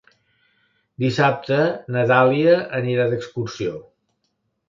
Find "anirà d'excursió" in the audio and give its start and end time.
2.79-3.77